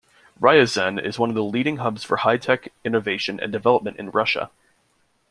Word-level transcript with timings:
Ryazan 0.41 0.99
is 1.05 1.19
one 1.19 1.29
of 1.29 1.35
the 1.35 1.43
leading 1.43 1.77
hubs 1.77 2.03
for 2.03 2.17
high-tech 2.17 2.73
innovation 2.83 3.39
and 3.39 3.51
development 3.51 3.97
in 3.97 4.09
Russia. 4.09 4.49